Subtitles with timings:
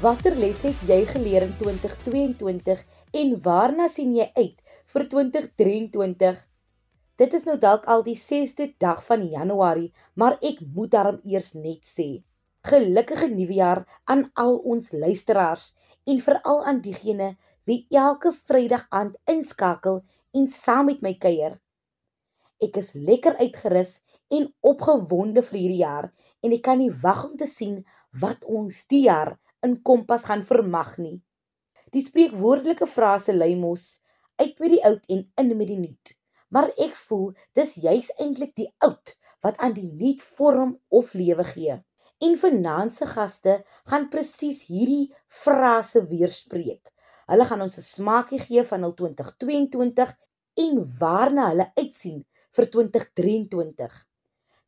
[0.00, 2.78] Watter les het jy geleer in 2022
[3.20, 6.38] en waarna sien jy uit vir 2023?
[7.20, 11.50] Dit is nou dalk al die 6de dag van Januarie, maar ek moet daarom eers
[11.52, 12.06] net sê,
[12.64, 15.66] gelukkige nuwe jaar aan al ons luisteraars
[16.08, 17.34] en veral aan diegene
[17.68, 20.00] wie elke Vrydag aand inskakel
[20.32, 21.60] en saam met my kuier.
[22.56, 23.98] Ek is lekker uitgerus
[24.32, 26.08] en opgewonde vir hierdie jaar
[26.40, 27.82] en ek kan nie wag om te sien
[28.24, 29.36] wat ons die jaar
[29.66, 31.18] in Kompas gaan vermag nie.
[31.94, 33.98] Die spreekwoordelike frase lui mos
[34.40, 36.12] uit met die oud en in met die nuut.
[36.54, 39.14] Maar ek voel dis juis eintlik die oud
[39.44, 41.76] wat aan die nuut vorm of lewe gee.
[42.20, 43.60] En vanaand se gaste
[43.90, 46.90] gaan presies hierdie frase weerspreek.
[47.30, 50.16] Hulle gaan ons 'n smaakie gee van hul 2022
[50.64, 52.24] en waarna hulle uitsien
[52.56, 53.92] vir 2023.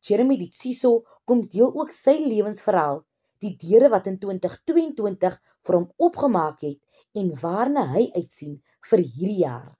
[0.07, 3.03] Jeremy Ditsiso kom deel ook sy lewensverhaal,
[3.43, 6.79] die deure wat in 2022 vir hom oopgemaak het
[7.19, 9.71] en waarna hy uitsien vir hierdie jaar.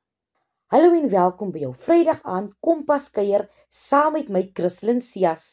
[0.74, 5.46] Hallo en welkom by jou Vrydag aand Kompas kuier saam met my Christlyn Cias.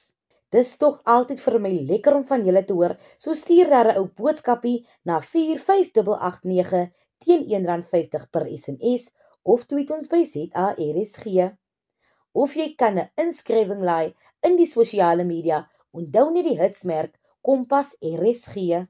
[0.51, 2.97] Dis tog altyd vir my lekker om van julle te hoor.
[3.23, 6.91] So stuur daar 'n ou boodskapie na 45889
[7.23, 9.11] teen R1.50 per SMS
[9.45, 11.53] of tweet ons by ZARSG.
[12.33, 15.69] Of jy kan 'n inskrywing laai in die sosiale media.
[15.93, 18.83] Onthou net die hitsmerk Kompas RSG.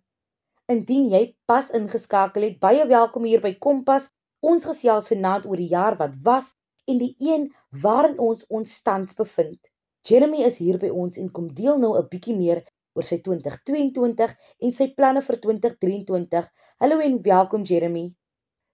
[0.72, 4.08] Indien jy pas ingeskakel het, baie welkom hier by Kompas.
[4.42, 6.48] Ons gesels vanaand oor die jaar wat was
[6.90, 7.44] en die een
[7.84, 9.70] waarin ons ons tans bevind.
[10.08, 12.64] Jeremy is hier by ons en kom deel nou 'n bietjie meer
[12.98, 14.34] oor sy 2022
[14.66, 16.50] en sy planne vir 2023.
[16.82, 18.04] Hallo en welkom Jeremy.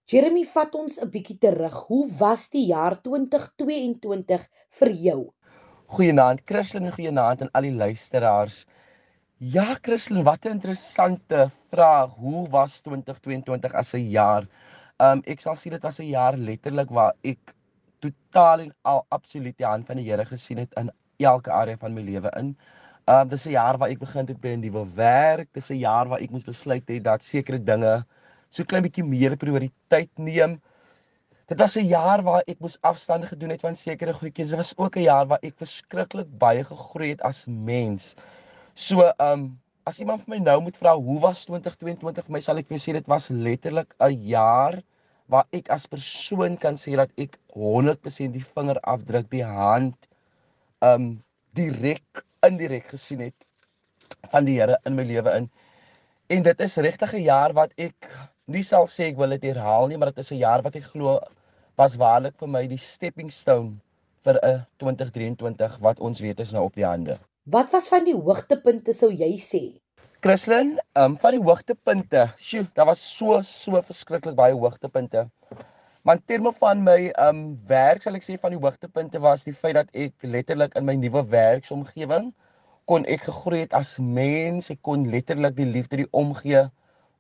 [0.08, 1.76] Jeremy, vat ons 'n bietjie terug.
[1.90, 4.48] Hoe was die jaar 2022
[4.80, 5.20] vir jou?
[5.86, 8.64] Goeienaand, Christlyn en goeienaand aan al die luisteraars.
[9.38, 12.10] Ja, Christlyn, wat 'n interessante vraag.
[12.14, 14.46] Hoe was 2022 as 'n jaar?
[14.98, 17.54] Um ek sal sê dit was 'n jaar letterlik waar ek
[18.00, 21.92] totaal en al absoluut die hand van die Here gesien het in elke area van
[21.94, 22.56] my lewe in.
[23.04, 25.48] Um dis 'n jaar waar ek begin het by 'n nuwe werk.
[25.52, 28.06] Dis 'n jaar waar ek moes besluit het dat sekere dinge
[28.48, 30.60] so klein bietjie meer prioriteit neem.
[31.46, 34.48] Dit was 'n jaar waar ek moes afstande gedoen het van sekere goedjies.
[34.48, 38.16] Dit was ook 'n jaar waar ek verskriklik baie gegroei het as mens.
[38.76, 39.56] So, um
[39.88, 42.80] as iemand vir my nou moet vra hoe was 2022 vir my, sal ek vir
[42.82, 44.74] sê dit was letterlik 'n jaar
[45.32, 49.96] waar ek as persoon kan sê dat ek 100% die vinger afdruk, die hand
[50.90, 51.06] um
[51.56, 53.46] direk indirek gesien het
[54.34, 55.48] van die Here in my lewe in.
[56.28, 58.10] En dit is regtig 'n jaar wat ek
[58.46, 60.90] nie sal sê ek wil dit herhaal nie, maar dit is 'n jaar wat ek
[60.92, 61.16] glo
[61.80, 63.80] was waarlik vir my die stepping stone
[64.28, 67.16] vir 'n 2023 wat ons weet is nou op die hande.
[67.46, 69.58] Wat was van die hoogtepunte sou jy sê?
[70.24, 72.24] Christlyn, ehm um, van die hoogtepunte.
[72.42, 75.20] Sjoe, daar was so so verskriklik baie hoogtepunte.
[76.02, 79.46] Maar in terme van my ehm um, werk sal ek sê van die hoogtepunte was
[79.46, 82.32] die feit dat ek letterlik in my nuwe werksomgewing
[82.90, 84.72] kon ek gegroei het as mens.
[84.74, 86.64] Ek kon letterlik die liefde, die omgee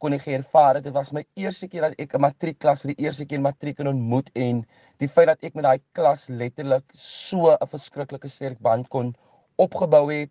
[0.02, 0.80] kon ek ervaar.
[0.82, 3.92] Dit was my eerste keer dat ek 'n matriekklas vir die eerste keer matriek kon
[3.94, 4.66] ontmoet en
[4.98, 9.14] die feit dat ek met daai klas letterlik so 'n verskriklike sterk band kon
[9.56, 10.30] opgebou het.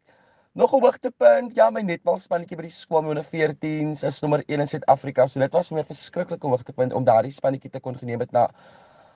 [0.54, 4.68] Nog 'n hoogtepunt, ja, my netbalspannetjie by die skool onder 14s is nommer 1 in
[4.68, 5.28] Suid-Afrika.
[5.28, 8.32] So dit was vir my 'n verskriklike hoogtepunt om daardie spannetjie te kon geneem het
[8.32, 8.50] na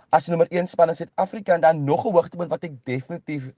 [0.10, 3.52] as nommer 1 span in Suid-Afrika en dan nog 'n hoogtepunt wat ek definitief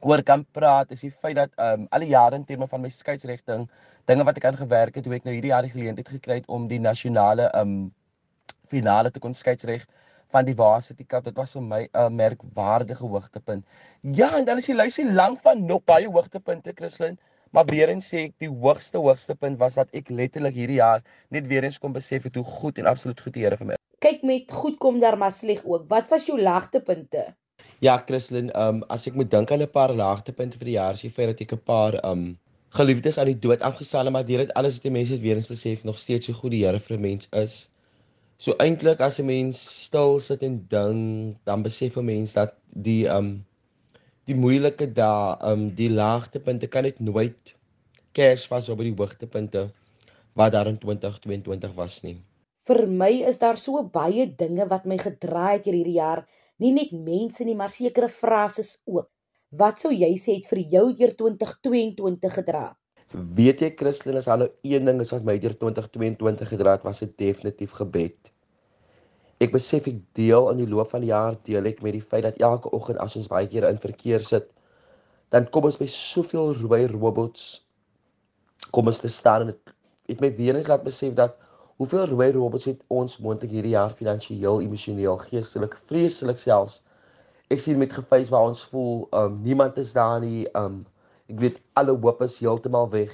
[0.00, 2.80] oor kan praat is die feit dat ehm um, al die jare in terme van
[2.80, 3.68] my skeieregting
[4.04, 6.48] dinge wat ek aan gewerk het hoe ek nou hierdie jaar die geleentheid gekry het
[6.48, 7.92] om die nasionale ehm um,
[8.68, 9.86] finale te kon skeidsreg
[10.34, 13.62] van die Varsity Cup dit was vir my 'n merkwaardige hoogtepunt.
[14.20, 17.18] Ja, en dan is die lysie lank van nog baie hoogtepunte Christlyn,
[17.54, 21.02] maar weer eens sê ek die hoogste hoogste punt was dat ek letterlik hierdie jaar
[21.30, 23.76] net weer eens kom besef het hoe goed en absoluut goed die Here vir my.
[24.00, 25.86] Kyk met goed kom daar maar sleg ook.
[25.88, 27.34] Wat was jou laagtepunte?
[27.80, 31.10] Ja, Christlyn, um as ek moet dink aan 'n paar laagtepunte vir die jaar, sien
[31.10, 32.38] feit dat ek 'n paar um
[32.74, 35.46] geliefdes aan die dood afgesal het, maar deur dit alles het die mense weer eens
[35.46, 37.68] besef nog steeds hoe goed die Here vir 'n mens is.
[38.38, 42.54] So eintlik as 'n mens stil sit en dink, dan besef 'n mens dat
[42.88, 43.44] die um
[44.26, 47.54] die moeilike dae, um die laagtepunte kan net nooit
[48.12, 49.70] kers vas op die hoogtepunte
[50.34, 52.16] wat daar in 2022 was nie.
[52.68, 56.26] Vir my is daar so baie dinge wat my gedraai het hierdie jaar
[56.58, 59.10] nie net mense nie, maar sekere frases ook.
[59.50, 62.64] Wat sou jy sê het vir jou deur 2022 gedra?
[63.14, 66.82] Weet jy Christelin is al nou een ding is wat my deur 2022 gedra het,
[66.82, 68.30] was 'n definitief gebed.
[69.38, 72.22] Ek besef ek deel in die loop van die jaar deel ek met die feit
[72.22, 74.50] dat elke oggend as ons baie keer in verkeer sit,
[75.30, 77.64] dan kom ons by soveel rooi robots
[78.70, 79.74] kom ons te staan en dit
[80.08, 81.36] het my weer eens laat besef dat
[81.76, 86.80] hoeveel rooi robots het ons moontlik hierdie jaar finansiëel, emosioneel, geestelik, vreeslik selfs.
[87.50, 90.84] Ek sien met gefees waar ons voel, um niemand is daar nie, um
[91.32, 93.12] ek weet alle hoop is heeltemal weg.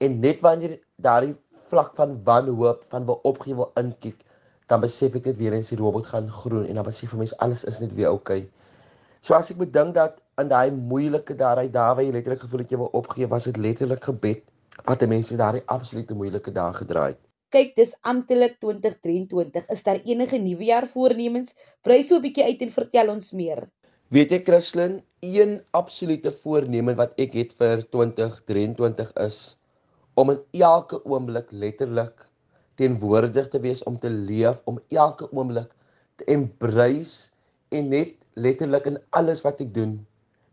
[0.00, 1.34] En net wanneer daardie
[1.70, 4.20] vlak van wanhoop, van wil opgee wil inkyk,
[4.68, 7.38] dan besef ek dit weer eens die robot gaan groen en dan besef vir mense
[7.44, 8.44] alles is net weer oukei.
[8.44, 8.64] Okay.
[9.24, 12.72] So as ek bedink dat in daai moeilike daai dae waar jy letterlik gevoel het
[12.74, 14.42] jy wil opgee, was dit letterlik gebed
[14.84, 17.20] wat die mense daai absolute moeilike dae gedraai het.
[17.54, 19.70] Kyk, dis amptelik 2023.
[19.72, 21.54] Is daar enige nuwejaar voornemens?
[21.86, 23.64] Brei so 'n bietjie uit en vertel ons meer.
[24.12, 29.38] Weet jy Christlyn, een absolute voorneme wat ek het vir 2023 is
[30.20, 32.26] om in elke oomblik letterlik
[32.76, 35.72] teenwoordig te wees om te leef om elke oomblik
[36.20, 37.32] te embrace
[37.72, 39.96] en net letterlik in alles wat ek doen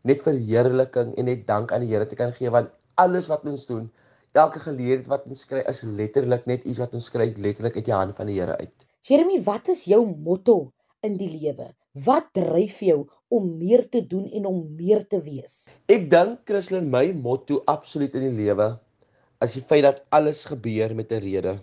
[0.08, 2.72] net verheerliking en net dank aan die Here te kan gee want
[3.04, 3.90] alles wat ons doen
[4.32, 8.00] elke geleentheid wat ons kry is letterlik net iets wat ons kry letterlik uit die
[8.00, 8.88] hand van die Here uit.
[9.04, 10.72] Jeremy, wat is jou motto
[11.04, 11.74] in die lewe?
[12.08, 15.66] Wat dryf jou om meer te doen en om meer te wees?
[15.88, 18.74] Ek dink Christlyn my motto absoluut in die lewe
[19.42, 21.60] is die feit dat alles gebeur met 'n rede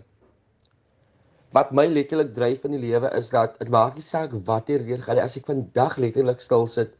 [1.55, 4.83] wat my letterlik dryf in die lewe is dat dit maak nie saak wat hier
[4.85, 6.91] weer gaan as ek vandag letterlik stil sit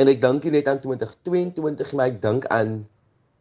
[0.00, 2.78] en ek dink net aan 2022 maar ek dink aan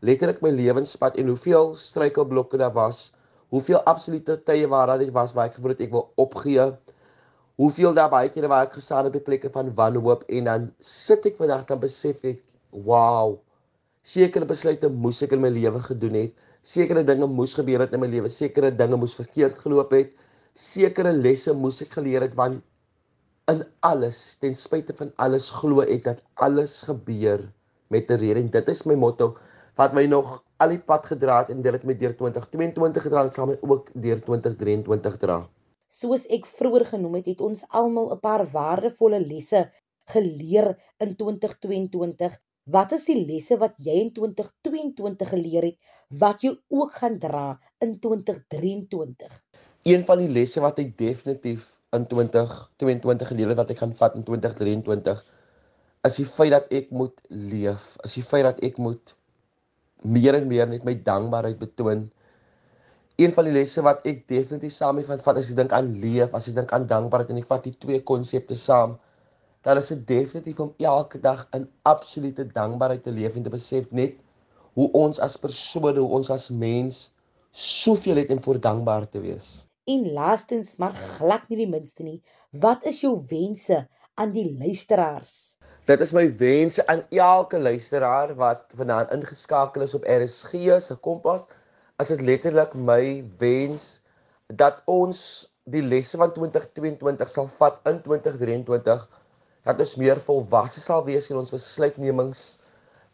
[0.09, 3.13] letterlik my lewenspad en hoeveel struikelblokke daar was
[3.55, 6.67] hoeveel absolute tye waar dit was waar ek gevoel het ek wil opgee
[7.57, 11.25] hoeveel daar baie kere waar ek gestaan het op plekke van wanhoop en dan sit
[11.25, 13.37] ek vandag dan besef ek wow
[14.07, 16.45] sekere besluite moes ek in my lewe gedoen het.
[16.67, 20.13] Sekere dinge moes gebeur het in my lewe, sekere dinge moes verkeerd geloop het,
[20.55, 22.63] sekere lesse moes ek geleer het want
[23.51, 27.43] in alles, ten spyte van alles glo ek dat alles gebeur
[27.91, 28.39] met 'n rede.
[28.39, 29.37] En dit is my motto
[29.75, 33.23] wat my nog al die pad gedra het en dit het my deur 2022 gedra
[33.23, 35.47] en saam met ook deur 2023 dra.
[35.89, 39.69] Soos ek vroeër genoem het, het ons almal 'n paar waardevolle lesse
[40.05, 42.37] geleer in 2022
[42.67, 45.77] Wat is die lesse wat jy in 2022 geleer het
[46.19, 49.31] wat jy ook gaan dra in 2023?
[49.87, 54.17] Een van die lesse wat ek definitief in 2022 geleer het wat ek gaan vat
[54.19, 55.23] in 2023
[56.07, 59.15] is die feit dat ek moet leef, is die feit dat ek moet
[60.03, 62.05] meer en meer net my dankbaarheid betoon.
[63.17, 65.91] Een van die lesse wat ek definitief saam met van vat as ek dink aan
[66.01, 68.99] leef, as ek dink aan dankbaarheid en ek vat die twee konsepte saam
[69.67, 73.89] dan is dit definitief om elke dag in absolute dankbaarheid te leef en te besef
[73.91, 74.15] net
[74.79, 76.99] hoe ons as persone, hoe ons as mens
[77.51, 79.65] soveel het en voor dankbaar te wees.
[79.91, 82.21] En laastens, maar glad nie die minste nie,
[82.63, 83.81] wat is jou wense
[84.15, 85.57] aan die luisteraars?
[85.87, 91.47] Dit is my wense aan elke luisteraar wat vanaand ingeskakel is op RSG se Kompas.
[91.97, 93.85] As dit letterlik my wens
[94.53, 95.19] dat ons
[95.65, 99.05] die lesse van 2022 sal vat in 2023
[99.65, 102.43] dat ons meer volwasse sal wees in ons besluitnemings,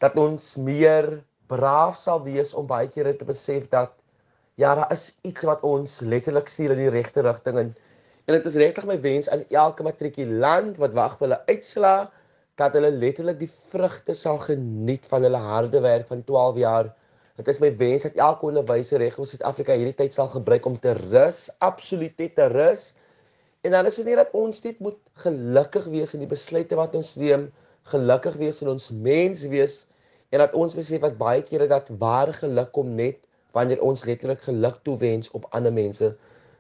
[0.04, 1.08] dat ons meer
[1.48, 3.94] braaf sal wees om baie kere te besef dat
[4.60, 7.72] ja, daar is iets wat ons letterlik stuur in die regte rigting en
[8.28, 12.12] en dit is regtig my wens aan elke matrikulant wat wag vir hulle uitslaa
[12.60, 16.92] dat hulle letterlik die vrugte sal geniet van hulle harde werk van 12 jaar.
[17.38, 20.80] Dit is my wens dat elke onderwyser reg in Suid-Afrika hierdie tyd sal gebruik om
[20.80, 22.94] te rus, absoluut te rus
[23.64, 26.96] En dan is dit nie dat ons net moet gelukkig wees in die besluite wat
[27.00, 27.46] ons neem,
[27.88, 29.76] gelukkig wees in ons mens wees
[30.36, 33.22] en dat ons besef wat baie kere dat ware geluk kom net
[33.56, 36.10] wanneer ons letterlik geluk toewens op ander mense.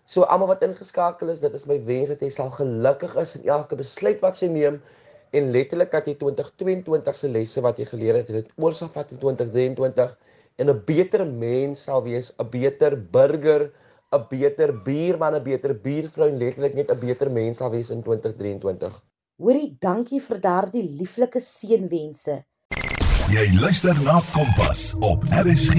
[0.07, 3.51] So almal wat ingeskakel is, dit is my wens dat jy sal gelukkig is in
[3.51, 4.79] elke besluit wat jy neem
[5.35, 10.15] en letterlik dat jy 2022 se lesse wat jy geleer het, dit oorsafvat in 2023
[10.55, 13.71] en 'n beter mens sal wees, 'n beter burger
[14.11, 18.03] 'n beter buurman, 'n beter buurvrou en letterlik net 'n beter mens sal wees in
[18.03, 19.03] 2023.
[19.37, 22.43] Hoorie, dankie vir daardie lieflike seënwense.
[23.33, 25.73] Jy luister na Kompas op RSG.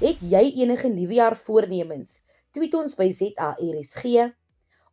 [0.00, 2.20] Het jy enige nuwejaar voornemens?
[2.50, 4.04] Tweet ons by ZARSG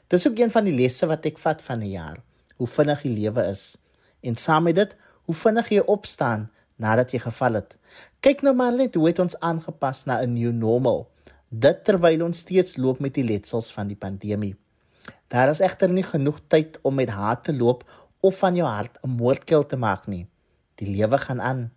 [0.08, 2.22] Dis ook een van die lesse wat ek vat van die jaar,
[2.58, 3.78] hoe vinnig die lewe is.
[4.22, 4.96] En saam met dit,
[5.26, 7.78] hoe vinnig jy opstaan nadat jy geval het.
[8.20, 11.10] Kyk nou maar net hoe het ons aangepas na 'n new normal.
[11.50, 14.56] Dit terwyl ons steeds loop met die letsels van die pandemie.
[15.28, 17.84] Daar is egter nie genoeg tyd om met haat te loop
[18.20, 20.28] of van jou hart 'n moordkuil te maak nie.
[20.76, 21.72] Die lewe gaan aan.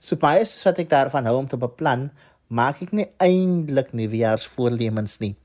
[0.00, 2.10] So baie soos wat ek daarvan hou om te beplan,
[2.46, 5.36] maak ek nie eintlik nuwejaarsvoornemens nie,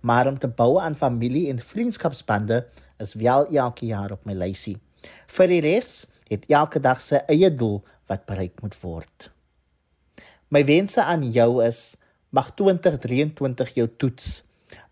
[0.00, 2.66] maar om te bou aan familie en vriendskapsbande
[2.98, 4.78] is wel elke jaar op my lysie.
[5.26, 9.30] Vir die res het elke dag sy eie doel wat bereik moet word.
[10.48, 11.96] My wense aan jou is
[12.28, 14.42] Mag 2023 jou toets.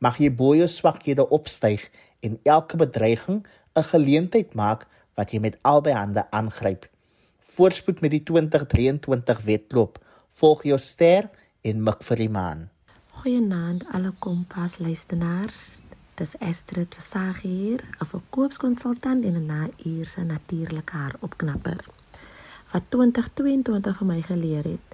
[0.01, 1.83] Mag jy bo jou swakhede opstyg
[2.25, 3.45] en elke bedreiging
[3.77, 6.89] 'n geleentheid maak wat jy met albei hande aangryp.
[7.41, 9.99] Voorspoed met die 2023 wedloop.
[10.33, 11.29] Volg jou ster
[11.63, 12.71] en mik vir die maan.
[13.11, 15.86] Goeienaand alle kompas luisteraars.
[16.17, 21.85] Dis Astrid Versag hier, 'n verkoopskonsultant en 'n na-uurse natuurlike haar opknapper.
[22.73, 24.89] Wat 2022 vir my geleer het,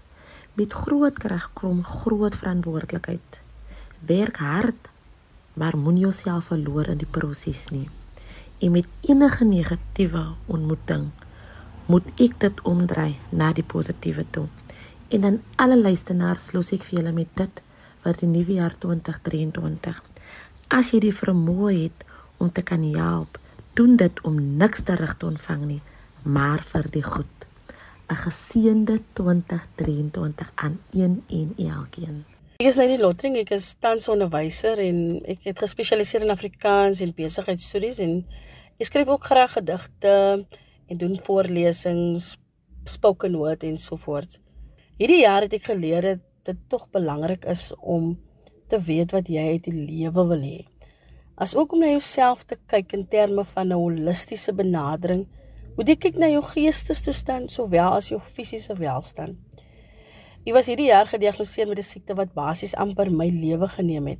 [0.52, 3.40] met groot krag kom groot verantwoordelikheid.
[3.98, 4.88] Werk hard,
[5.54, 7.88] maar moenie jouself verloor in die proses nie.
[8.58, 11.10] En met enige negatiewe ontmoeting
[11.86, 14.46] moet ek dit omdraai na die positiewe toe.
[15.08, 17.62] En dan alle luisteraars los ek vir julle met dit
[18.02, 20.11] vir die nuwe jaar 2023.
[20.72, 22.04] As jy die vermoë het
[22.40, 23.34] om te kan help,
[23.76, 25.82] doen dit om niks terug te ontvang nie,
[26.24, 27.28] maar vir die goed.
[28.08, 32.24] 'n geseënde 2023 aan een en elkeen.
[32.56, 37.12] Ek is Lady Lottering, ek is tans onderwyser en ek het gespesialiseer in Afrikaans en
[37.20, 38.24] besigheidstudies en
[38.80, 40.46] ek skryf ook graag gedigte
[40.88, 42.38] en doen voorlesings,
[42.84, 44.40] spoken word en so voort.
[44.96, 48.16] Hierdie jaar het ek geleer dat dit tog belangrik is om
[48.72, 50.64] te weet wat jy uit die lewe wil hê.
[51.36, 55.26] As ook om na jouself te kyk in terme van 'n holistiese benadering
[55.72, 59.38] Moet jy kyk na jou geestestoestand sowel as jou fisiese welstand.
[60.42, 64.18] Ek was hierdie jaar gediagnoseer met 'n siekte wat basies amper my lewe geneem het.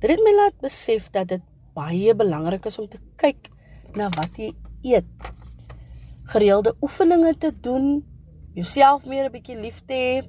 [0.00, 1.42] Dit het my laat besef dat dit
[1.74, 3.48] baie belangrik is om te kyk
[3.96, 5.04] na wat jy eet.
[6.24, 8.04] Gereelde oefeninge te doen,
[8.54, 10.22] jouself meer 'n bietjie lief te hê,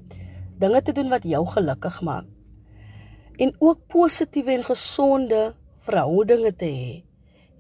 [0.60, 2.33] dinge te doen wat jou gelukkig maak.
[3.38, 7.04] En ook positiewe en gesonde verhoudinge te hê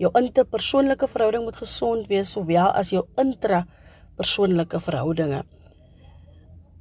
[0.01, 5.43] jou interpersoonlike verhouding moet gesond wees sowel as jou intrapersoonlike verhoudinge.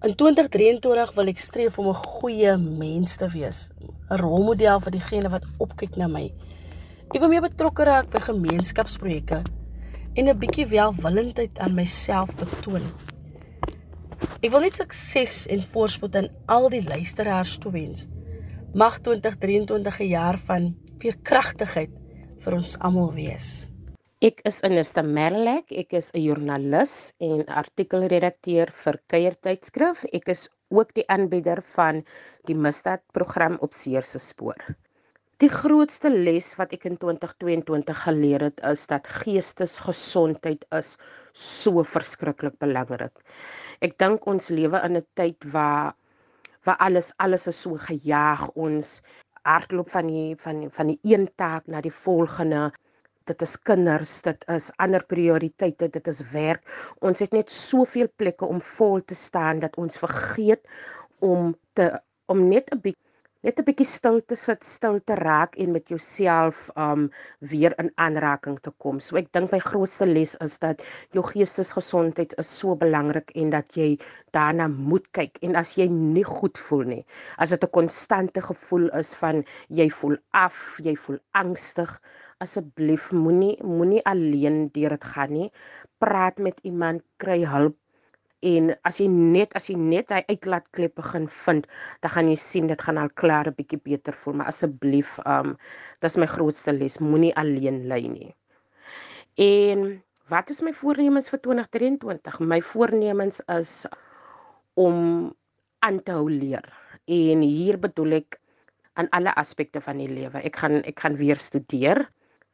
[0.02, 3.70] In 2023 wil ek streef om 'n goeie mens te wees,
[4.10, 6.32] 'n rolmodel vir diegene wat opkyk na my.
[7.14, 9.42] Ek wil meer betrokke raak by gemeenskapsprojekte
[10.16, 12.82] en 'n bietjie welwillendheid aan myself betoon.
[14.42, 18.08] Ek wil net sukses en voorspoed aan al die luisteraars toewens.
[18.72, 21.92] Mag 2023 'n jaar van veerkragtigheid
[22.40, 23.68] vir ons almal wees.
[24.24, 30.04] Ek is Anista Merlek, ek is 'n joernalis en artikelredakteur vir Kuiertydskrif.
[30.12, 32.02] Ek is ook die aanbieder van
[32.48, 34.56] die Misdaadprogram op Seer se spoor.
[35.36, 40.96] Die grootste les wat ek in 2022 geleer het, is dat geestesgesondheid is
[41.34, 43.20] so verskriklik belangrik.
[43.82, 45.94] Ek dink ons lewe in 'n tyd waar
[46.64, 49.00] waar alles alles is so gejaag ons
[49.42, 52.70] hardloop van die van van die een taak na die volgende.
[53.24, 56.66] Dit is kinders, dit is ander prioriteite, dit is werk.
[57.00, 60.66] Ons het net soveel plekke om vol te staan dat ons vergeet
[61.20, 61.92] om te
[62.26, 63.01] om net 'n bietjie
[63.42, 67.08] net 'n bietjie stil te sit, stil te raak en met jouself um
[67.40, 69.00] weer in aanraking te kom.
[69.00, 70.82] So ek dink my grootste les is dat
[71.16, 73.98] jou geestesgesondheid is so belangrik en dat jy
[74.32, 75.38] daarna moet kyk.
[75.42, 77.04] En as jy nie goed voel nie,
[77.38, 82.00] as dit 'n konstante gevoel is van jy voel af, jy voel angstig,
[82.42, 85.50] asseblief moenie moenie alleen deur dit gaan nie.
[85.98, 87.76] Praat met iemand, kry hulp
[88.42, 91.66] en as jy net as jy net hy uitlaatklep begin vind,
[92.02, 95.56] dan gaan jy sien dit gaan al klaar 'n bietjie beter voel, maar asseblief um
[96.00, 98.34] dis my grootste les, moenie alleen ly nie.
[99.38, 102.40] En wat is my voornemens vir 2023?
[102.40, 103.86] My voornemens is
[104.74, 105.32] om
[105.78, 106.64] aan te hou leer.
[107.06, 108.38] En hier bedoel ek
[108.94, 110.42] aan alle aspekte van die lewe.
[110.44, 112.04] Ek gaan ek gaan weer studeer.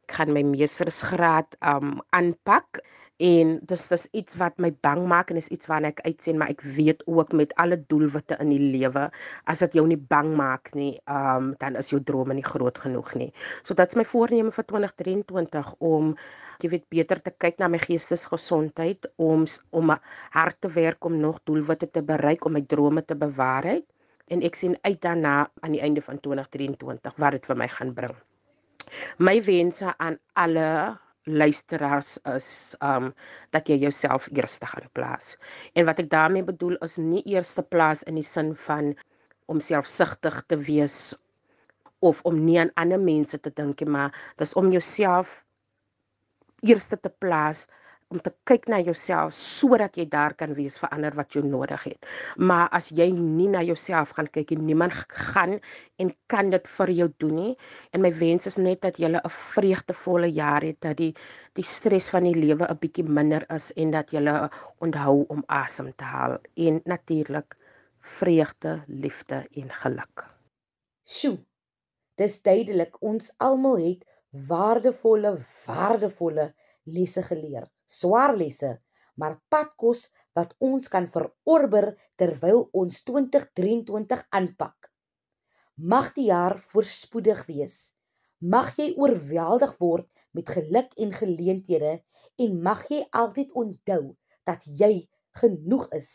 [0.08, 2.80] Gaan my meestersgraad um aanpak
[3.18, 6.52] en dis dis iets wat my bang maak en is iets waarna ek uitsien maar
[6.52, 9.08] ek weet ook met alle doelwitte in die lewe
[9.50, 13.10] as dit jou nie bang maak nie um dan is jou drome nie groot genoeg
[13.18, 13.30] nie.
[13.66, 16.14] So dit's my voorneme vir 2023 om
[16.62, 19.94] jy weet beter te kyk na my geestesgesondheid om om
[20.38, 23.86] hard te werk om nog doelwitte te bereik om my drome te bewaarheid
[24.30, 27.94] en ek sien uit daarna aan die einde van 2023 wat dit vir my gaan
[27.98, 28.18] bring.
[29.18, 33.12] My wense aan alle luisteraars is um
[33.52, 35.36] dat jy jouself eerste gaan plaas.
[35.74, 38.94] En wat ek daarmee bedoel is nie eerste plaas in die sin van
[39.48, 41.16] om selfsugtig te wees
[42.04, 45.42] of om nie aan ander mense te dink nie, maar dis om jouself
[46.60, 47.66] eerste te plaas
[48.08, 51.82] om te kyk na jouself sodat jy daar kan wees vir ander wat jy nodig
[51.90, 52.06] het.
[52.40, 54.96] Maar as jy nie na jouself gaan kyk en niemand
[55.30, 55.58] gaan
[56.00, 57.52] en kan dit vir jou doen nie.
[57.92, 61.14] En my wens is net dat jy 'n vreugdevolle jaar het, dat die
[61.54, 64.24] die stres van die lewe 'n bietjie minder is en dat jy
[64.80, 67.56] onthou om asem te haal en natuurlik
[68.00, 70.24] vreugde, liefde en geluk.
[71.04, 71.38] Sjoe.
[72.16, 78.76] Dis duidelik ons almal het waardevolle waardevolle lesse geleer swaar lesse,
[79.18, 80.06] maar padkos
[80.38, 81.90] wat ons kan verorber
[82.20, 84.90] terwyl ons 2023 aanpak.
[85.78, 87.76] Mag die jaar voorspoedig wees.
[88.38, 91.92] Mag jy oorweldig word met geluk en geleenthede
[92.44, 94.02] en mag jy altyd onthou
[94.46, 95.08] dat jy
[95.40, 96.10] genoeg is.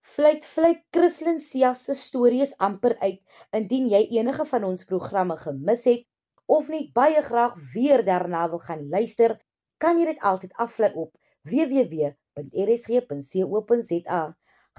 [0.00, 3.20] Fluit fluit Christlyn Sia se stories amper uit.
[3.56, 6.06] Indien jy enige van ons programme gemis het
[6.50, 9.36] of net baie graag weer daarna wil gaan luister,
[9.80, 11.10] kan jy dit altyd aflaai op
[11.48, 12.12] www.rsg.co.za.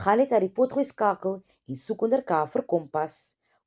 [0.02, 3.16] Gaan net na die potgooi skakel en soek onder K vir Kompas.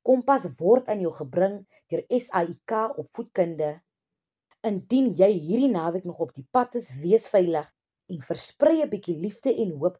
[0.05, 1.55] Kompas word aan jou gebring
[1.91, 2.71] deur SAIK
[3.03, 3.71] opvoedkunde.
[4.69, 7.67] Indien jy hierdie naweek nog op die pad is, wees veilig
[8.13, 9.97] en versprei 'n bietjie liefde en hoop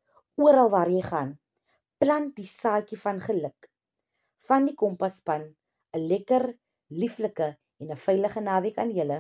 [0.48, 1.32] oral waar jy gaan.
[2.00, 3.60] Plant die saadjie van geluk.
[4.48, 5.44] Van die Kompas span,
[5.96, 6.44] 'n lekker,
[6.90, 7.48] lieflike
[7.82, 9.20] en 'n veilige naweek aan julle.